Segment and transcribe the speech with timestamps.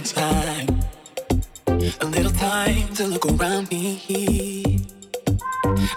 [0.00, 0.80] little time,
[2.00, 4.78] a little time to look around me.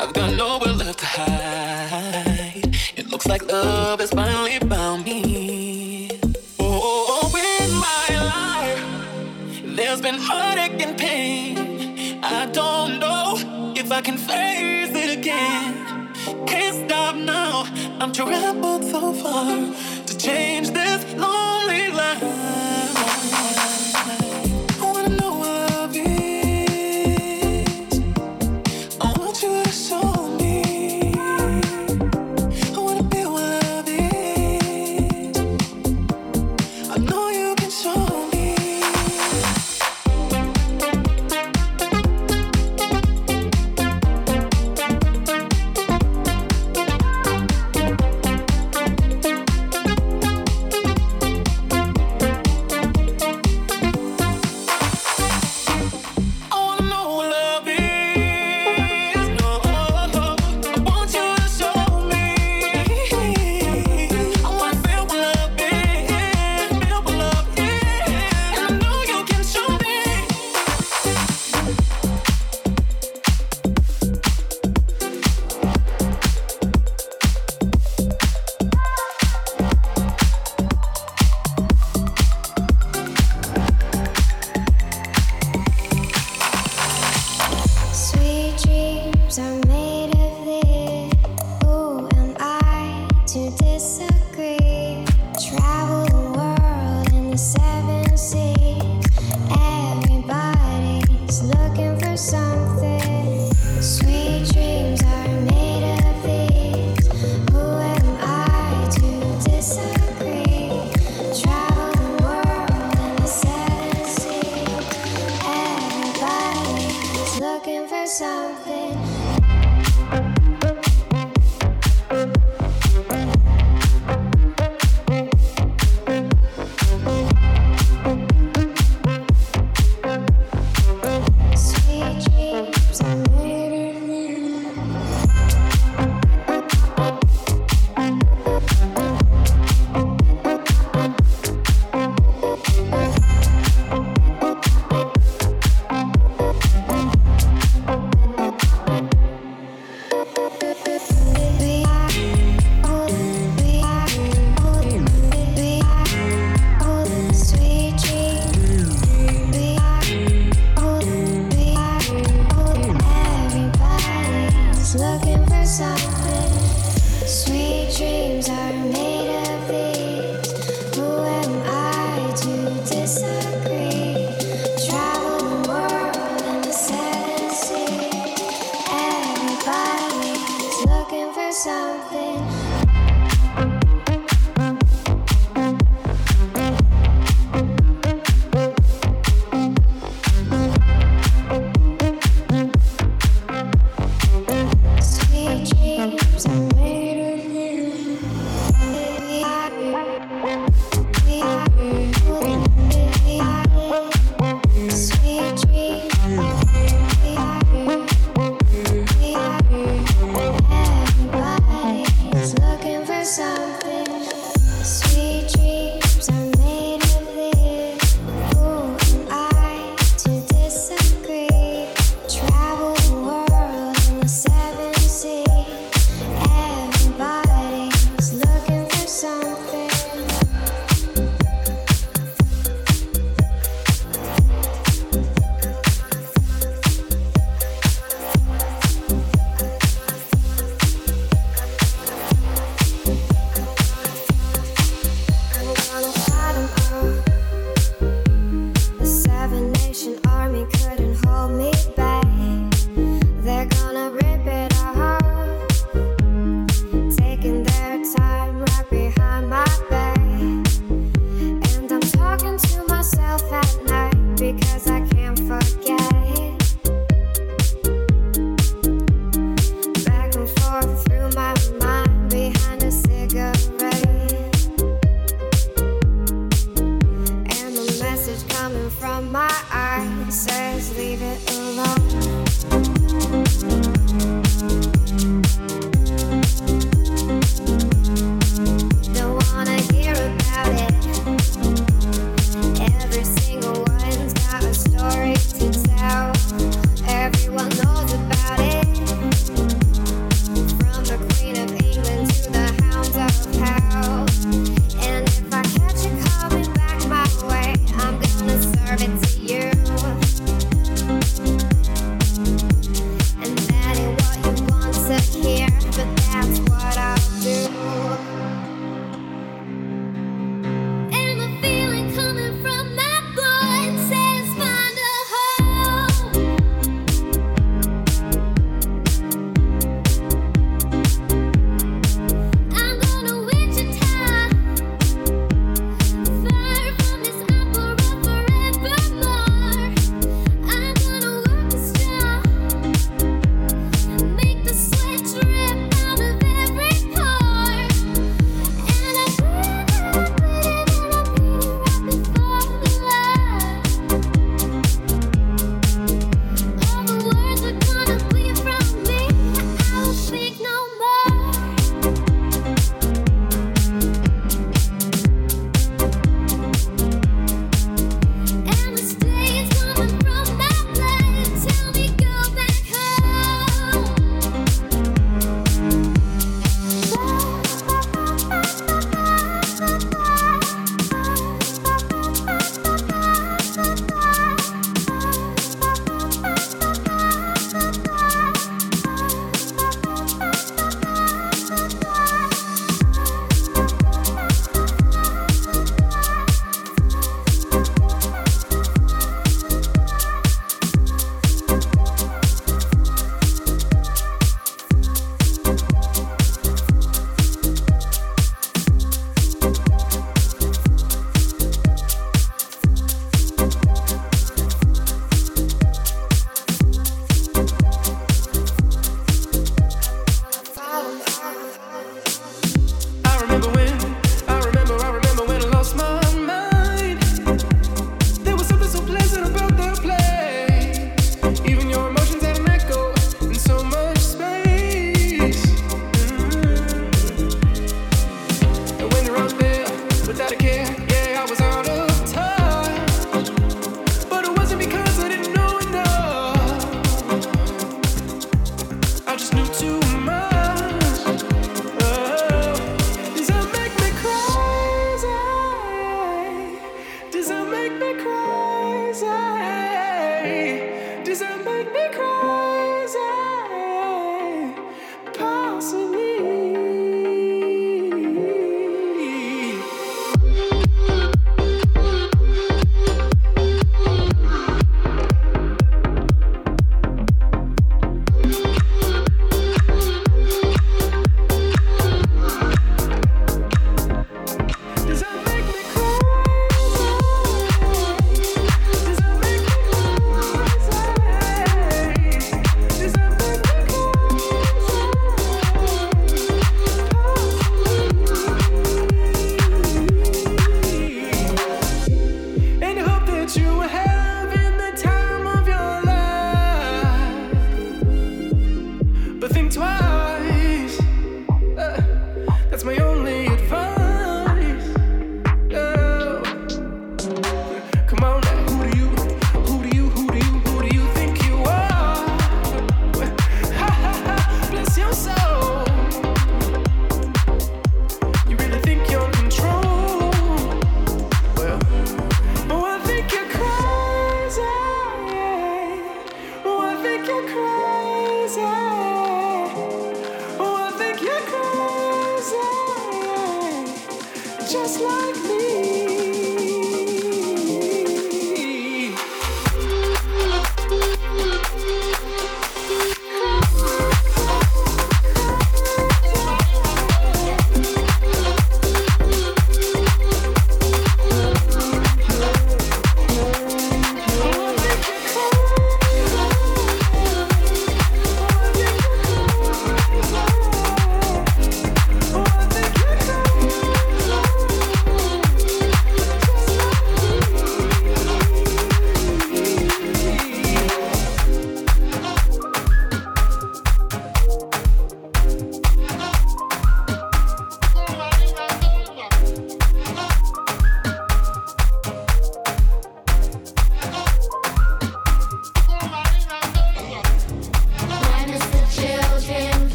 [0.00, 2.76] I've got nowhere left to hide.
[2.96, 6.10] It looks like love has finally found me.
[6.58, 12.24] Oh, oh in my life, there's been heartache and pain.
[12.24, 13.36] I don't know
[13.76, 16.10] if I can face it again.
[16.46, 17.66] Can't stop now.
[18.00, 19.72] I'm traveled so far
[20.06, 22.71] to change this lonely life.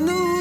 [0.00, 0.31] You since